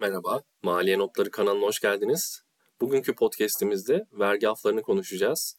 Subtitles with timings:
[0.00, 2.42] Merhaba, Maliye Notları kanalına hoş geldiniz.
[2.80, 5.56] Bugünkü podcast'imizde vergi aflarını konuşacağız.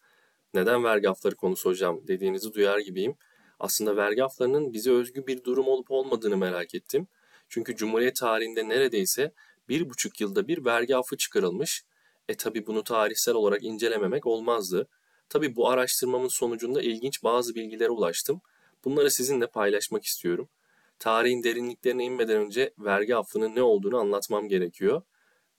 [0.53, 3.15] Neden vergi afları konusu hocam dediğinizi duyar gibiyim.
[3.59, 7.07] Aslında vergi aflarının bize özgü bir durum olup olmadığını merak ettim.
[7.49, 9.33] Çünkü Cumhuriyet tarihinde neredeyse
[9.69, 11.83] bir buçuk yılda bir vergi affı çıkarılmış.
[12.29, 14.87] E tabi bunu tarihsel olarak incelememek olmazdı.
[15.29, 18.41] Tabi bu araştırmamın sonucunda ilginç bazı bilgilere ulaştım.
[18.85, 20.49] Bunları sizinle paylaşmak istiyorum.
[21.01, 25.01] Tarihin derinliklerine inmeden önce vergi affının ne olduğunu anlatmam gerekiyor.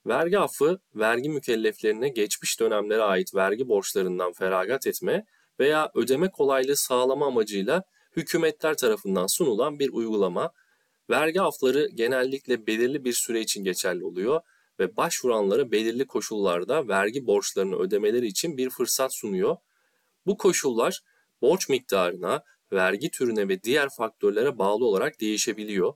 [0.06, 5.24] Vergi affı, vergi mükelleflerine geçmiş dönemlere ait vergi borçlarından feragat etme
[5.60, 7.82] veya ödeme kolaylığı sağlama amacıyla
[8.16, 10.52] hükümetler tarafından sunulan bir uygulama.
[11.10, 14.40] Vergi afları genellikle belirli bir süre için geçerli oluyor
[14.78, 19.56] ve başvuranlara belirli koşullarda vergi borçlarını ödemeleri için bir fırsat sunuyor.
[20.26, 21.00] Bu koşullar
[21.42, 25.94] borç miktarına, vergi türüne ve diğer faktörlere bağlı olarak değişebiliyor.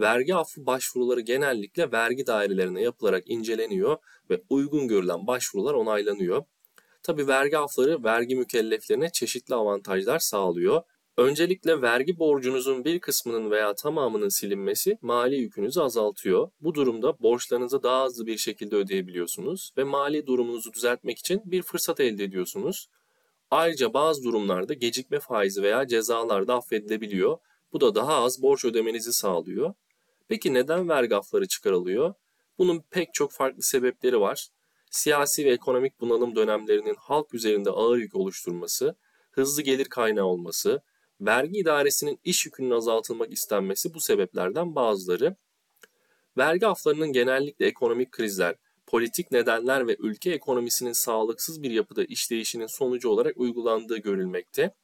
[0.00, 3.96] Vergi affı başvuruları genellikle vergi dairelerine yapılarak inceleniyor
[4.30, 6.44] ve uygun görülen başvurular onaylanıyor.
[7.02, 10.82] Tabi vergi affları vergi mükelleflerine çeşitli avantajlar sağlıyor.
[11.16, 16.50] Öncelikle vergi borcunuzun bir kısmının veya tamamının silinmesi mali yükünüzü azaltıyor.
[16.60, 22.00] Bu durumda borçlarınızı daha hızlı bir şekilde ödeyebiliyorsunuz ve mali durumunuzu düzeltmek için bir fırsat
[22.00, 22.88] elde ediyorsunuz.
[23.54, 27.38] Ayrıca bazı durumlarda gecikme faizi veya cezalar da affedilebiliyor.
[27.72, 29.74] Bu da daha az borç ödemenizi sağlıyor.
[30.28, 32.14] Peki neden vergi afları çıkarılıyor?
[32.58, 34.48] Bunun pek çok farklı sebepleri var.
[34.90, 38.96] Siyasi ve ekonomik bunalım dönemlerinin halk üzerinde ağır yük oluşturması,
[39.30, 40.82] hızlı gelir kaynağı olması,
[41.20, 45.36] vergi idaresinin iş yükünün azaltılmak istenmesi bu sebeplerden bazıları.
[46.36, 48.54] Vergi aflarının genellikle ekonomik krizler,
[48.86, 54.74] politik nedenler ve ülke ekonomisinin sağlıksız bir yapıda işleyişinin sonucu olarak uygulandığı görülmekte.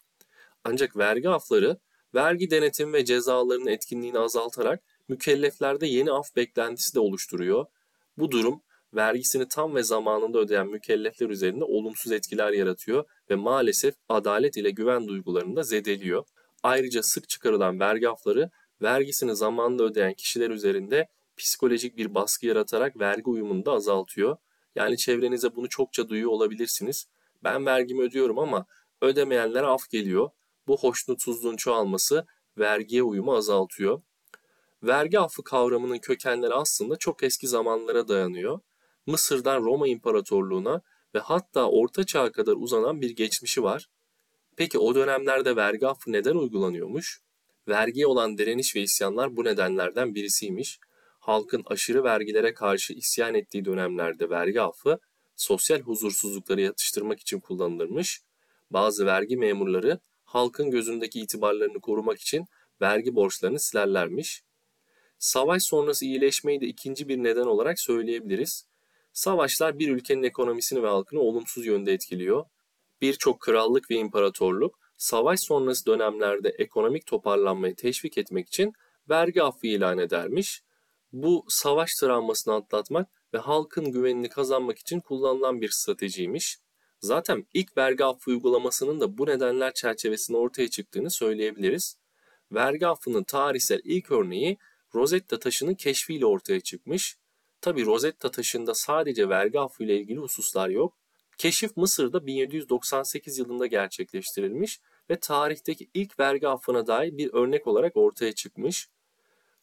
[0.64, 1.76] Ancak vergi afları
[2.14, 7.66] vergi denetim ve cezalarının etkinliğini azaltarak mükelleflerde yeni af beklentisi de oluşturuyor.
[8.18, 8.62] Bu durum
[8.94, 15.08] vergisini tam ve zamanında ödeyen mükellefler üzerinde olumsuz etkiler yaratıyor ve maalesef adalet ile güven
[15.08, 16.24] duygularını da zedeliyor.
[16.62, 18.50] Ayrıca sık çıkarılan vergi afları
[18.82, 21.08] vergisini zamanında ödeyen kişiler üzerinde
[21.40, 24.36] psikolojik bir baskı yaratarak vergi uyumunu da azaltıyor.
[24.74, 27.06] Yani çevrenize bunu çokça duyuyor olabilirsiniz.
[27.44, 28.66] Ben vergimi ödüyorum ama
[29.00, 30.30] ödemeyenlere af geliyor.
[30.66, 32.26] Bu hoşnutsuzluğun çoğalması
[32.58, 34.02] vergiye uyumu azaltıyor.
[34.82, 38.60] Vergi affı kavramının kökenleri aslında çok eski zamanlara dayanıyor.
[39.06, 40.82] Mısır'dan Roma İmparatorluğu'na
[41.14, 43.88] ve hatta Orta Çağ'a kadar uzanan bir geçmişi var.
[44.56, 47.20] Peki o dönemlerde vergi affı neden uygulanıyormuş?
[47.68, 50.80] Vergiye olan direniş ve isyanlar bu nedenlerden birisiymiş
[51.20, 54.98] halkın aşırı vergilere karşı isyan ettiği dönemlerde vergi affı
[55.36, 58.20] sosyal huzursuzlukları yatıştırmak için kullanılırmış.
[58.70, 62.44] Bazı vergi memurları halkın gözündeki itibarlarını korumak için
[62.80, 64.42] vergi borçlarını silerlermiş.
[65.18, 68.66] Savaş sonrası iyileşmeyi de ikinci bir neden olarak söyleyebiliriz.
[69.12, 72.44] Savaşlar bir ülkenin ekonomisini ve halkını olumsuz yönde etkiliyor.
[73.00, 78.72] Birçok krallık ve imparatorluk savaş sonrası dönemlerde ekonomik toparlanmayı teşvik etmek için
[79.08, 80.62] vergi affı ilan edermiş
[81.12, 86.58] bu savaş travmasını atlatmak ve halkın güvenini kazanmak için kullanılan bir stratejiymiş.
[87.00, 91.96] Zaten ilk vergi affı uygulamasının da bu nedenler çerçevesinde ortaya çıktığını söyleyebiliriz.
[92.52, 94.58] Vergi affının tarihsel ilk örneği
[94.94, 97.16] Rosetta taşının keşfiyle ortaya çıkmış.
[97.60, 100.96] Tabi Rosetta taşında sadece vergi affı ile ilgili hususlar yok.
[101.38, 108.32] Keşif Mısır'da 1798 yılında gerçekleştirilmiş ve tarihteki ilk vergi affına dair bir örnek olarak ortaya
[108.32, 108.88] çıkmış.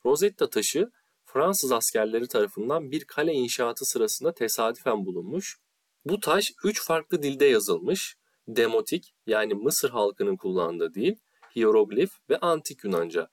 [0.05, 0.91] Rosetta taşı
[1.29, 5.59] Fransız askerleri tarafından bir kale inşaatı sırasında tesadüfen bulunmuş.
[6.05, 8.17] Bu taş üç farklı dilde yazılmış.
[8.47, 11.15] Demotik yani Mısır halkının kullandığı dil,
[11.55, 13.29] hieroglif ve antik Yunanca.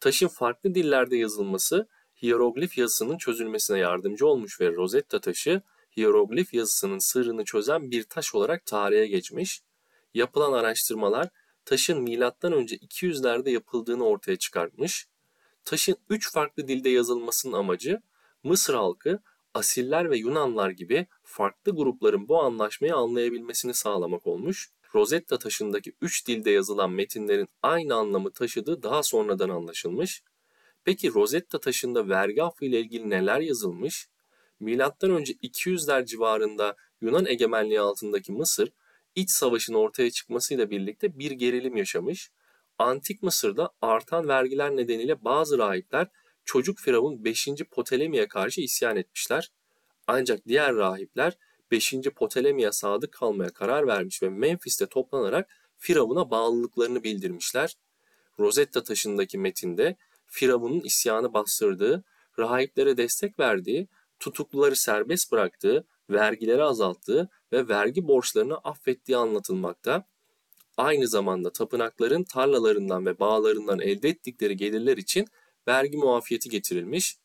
[0.00, 1.88] Taşın farklı dillerde yazılması
[2.22, 5.62] hieroglif yazısının çözülmesine yardımcı olmuş ve Rosetta taşı
[5.96, 9.62] hieroglif yazısının sırrını çözen bir taş olarak tarihe geçmiş.
[10.14, 11.28] Yapılan araştırmalar
[11.64, 12.30] taşın M.Ö.
[12.60, 15.07] 200'lerde yapıldığını ortaya çıkartmış.
[15.68, 18.00] Taşın üç farklı dilde yazılmasının amacı
[18.42, 19.20] Mısır halkı
[19.54, 24.70] Asiller ve Yunanlar gibi farklı grupların bu anlaşmayı anlayabilmesini sağlamak olmuş.
[24.94, 30.22] Rosetta taşındaki üç dilde yazılan metinlerin aynı anlamı taşıdığı daha sonradan anlaşılmış.
[30.84, 34.08] Peki Rosetta taşında vergi affı ile ilgili neler yazılmış?
[34.60, 38.72] Milattan önce 200'ler civarında Yunan egemenliği altındaki Mısır,
[39.14, 42.30] iç savaşın ortaya çıkmasıyla birlikte bir gerilim yaşamış
[42.78, 46.08] Antik Mısır'da artan vergiler nedeniyle bazı rahipler
[46.44, 47.48] çocuk firavun 5.
[47.70, 49.52] Ptolemy'e karşı isyan etmişler.
[50.06, 51.38] Ancak diğer rahipler
[51.70, 51.94] 5.
[52.16, 57.76] Ptolemy'e sadık kalmaya karar vermiş ve Memphis'te toplanarak Firavun'a bağlılıklarını bildirmişler.
[58.38, 59.96] Rosetta taşındaki metinde
[60.26, 62.04] Firavun'un isyanı bastırdığı,
[62.38, 63.88] rahiplere destek verdiği,
[64.20, 70.04] tutukluları serbest bıraktığı, vergileri azalttığı ve vergi borçlarını affettiği anlatılmakta.
[70.78, 75.26] Aynı zamanda tapınakların tarlalarından ve bağlarından elde ettikleri gelirler için
[75.68, 77.18] vergi muafiyeti getirilmiş.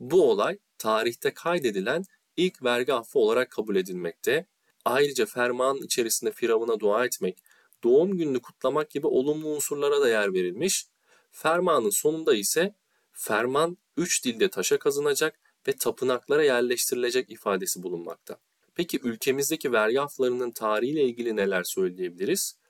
[0.00, 2.04] Bu olay tarihte kaydedilen
[2.36, 4.46] ilk vergi affı olarak kabul edilmekte.
[4.84, 7.38] Ayrıca fermanın içerisinde Firavun'a dua etmek,
[7.84, 10.86] doğum gününü kutlamak gibi olumlu unsurlara da yer verilmiş.
[11.30, 12.74] Fermanın sonunda ise
[13.12, 18.38] ferman üç dilde taşa kazınacak ve tapınaklara yerleştirilecek ifadesi bulunmakta.
[18.74, 22.63] Peki ülkemizdeki vergi aflarının tarihiyle ilgili neler söyleyebiliriz?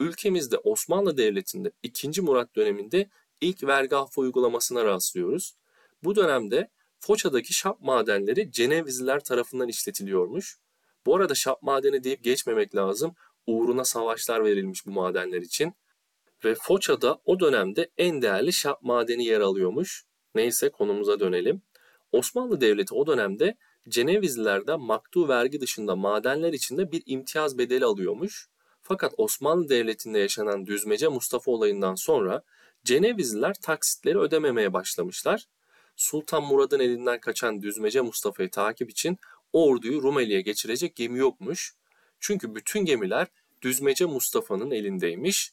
[0.00, 2.22] Ülkemizde Osmanlı Devleti'nde 2.
[2.22, 3.08] Murat döneminde
[3.40, 5.54] ilk vergi affı uygulamasına rastlıyoruz.
[6.04, 6.70] Bu dönemde
[7.00, 10.58] Foça'daki şap madenleri Cenevizliler tarafından işletiliyormuş.
[11.06, 13.14] Bu arada şap madeni deyip geçmemek lazım.
[13.46, 15.74] Uğruna savaşlar verilmiş bu madenler için.
[16.44, 20.04] Ve Foça'da o dönemde en değerli şap madeni yer alıyormuş.
[20.34, 21.62] Neyse konumuza dönelim.
[22.12, 23.56] Osmanlı Devleti o dönemde
[23.88, 28.48] Cenevizlilerden maktu vergi dışında madenler içinde bir imtiyaz bedeli alıyormuş.
[28.86, 32.42] Fakat Osmanlı Devleti'nde yaşanan düzmece Mustafa olayından sonra
[32.84, 35.44] Cenevizliler taksitleri ödememeye başlamışlar.
[35.96, 39.18] Sultan Murad'ın elinden kaçan düzmece Mustafa'yı takip için
[39.52, 41.74] orduyu Rumeli'ye geçirecek gemi yokmuş.
[42.20, 43.26] Çünkü bütün gemiler
[43.62, 45.52] düzmece Mustafa'nın elindeymiş.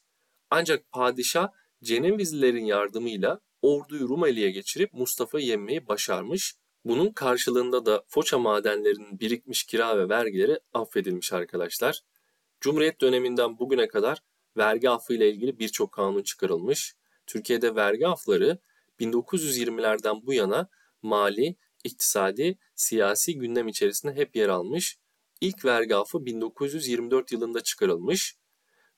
[0.49, 1.49] Ancak padişah
[1.83, 6.55] Cenevizlilerin yardımıyla orduyu Rumeli'ye geçirip Mustafa'yı yenmeyi başarmış.
[6.85, 12.01] Bunun karşılığında da Foça madenlerinin birikmiş kira ve vergileri affedilmiş arkadaşlar.
[12.61, 14.23] Cumhuriyet döneminden bugüne kadar
[14.57, 16.95] vergi affı ile ilgili birçok kanun çıkarılmış.
[17.27, 18.57] Türkiye'de vergi affları
[18.99, 20.69] 1920'lerden bu yana
[21.01, 24.97] mali, iktisadi, siyasi gündem içerisinde hep yer almış.
[25.41, 28.35] İlk vergi affı 1924 yılında çıkarılmış.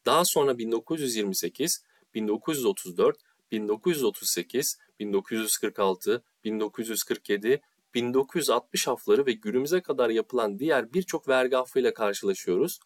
[0.06, 1.84] Daha sonra 1928,
[2.14, 3.18] 1934,
[3.52, 7.62] 1938, 1946, 1947,
[7.94, 12.80] 1960 afları ve günümüze kadar yapılan diğer birçok vergi affıyla karşılaşıyoruz.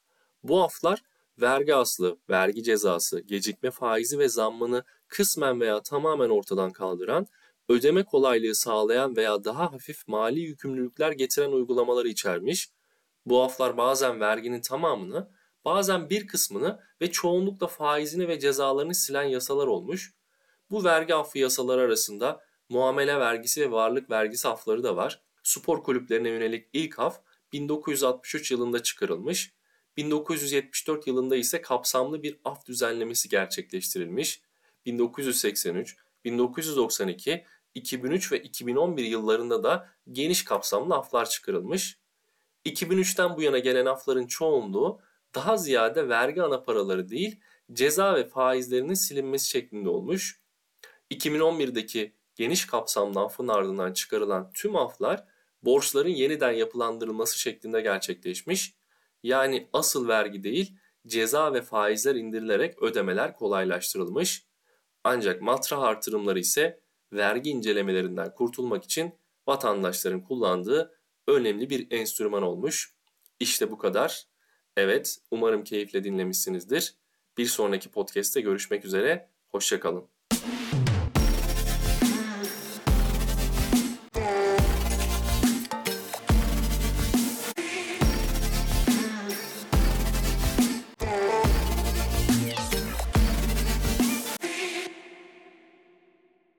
[0.48, 1.04] Bu aflar
[1.42, 7.28] vergi aslı, vergi cezası, gecikme faizi ve zammını kısmen veya tamamen ortadan kaldıran,
[7.70, 12.70] ödeme kolaylığı sağlayan veya daha hafif mali yükümlülükler getiren uygulamaları içermiş.
[13.26, 15.30] Bu aflar bazen verginin tamamını,
[15.66, 20.14] bazen bir kısmını ve çoğunlukla faizini ve cezalarını silen yasalar olmuş.
[20.70, 25.22] Bu vergi affı yasaları arasında muamele vergisi ve varlık vergisi afları da var.
[25.44, 27.22] Spor kulüplerine yönelik ilk af
[27.54, 29.57] 1963 yılında çıkarılmış
[29.98, 34.42] 1974 yılında ise kapsamlı bir af düzenlemesi gerçekleştirilmiş.
[34.86, 37.46] 1983, 1992,
[37.76, 42.00] 2003 ve 2011 yıllarında da geniş kapsamlı aflar çıkarılmış.
[42.66, 45.00] 2003'ten bu yana gelen afların çoğunluğu
[45.36, 47.40] daha ziyade vergi ana paraları değil,
[47.74, 50.42] ceza ve faizlerinin silinmesi şeklinde olmuş.
[51.12, 55.26] 2011'deki geniş kapsamlı affın ardından çıkarılan tüm aflar
[55.64, 58.77] borçların yeniden yapılandırılması şeklinde gerçekleşmiş.
[59.24, 60.78] Yani asıl vergi değil,
[61.08, 64.48] ceza ve faizler indirilerek ödemeler kolaylaştırılmış.
[65.04, 66.82] Ancak matrah artırımları ise
[67.14, 69.14] vergi incelemelerinden kurtulmak için
[69.48, 72.94] vatandaşların kullandığı önemli bir enstrüman olmuş.
[73.40, 74.28] İşte bu kadar.
[74.78, 76.96] Evet, umarım keyifle dinlemişsinizdir.
[77.38, 79.30] Bir sonraki podcast'te görüşmek üzere.
[79.48, 80.17] Hoşçakalın.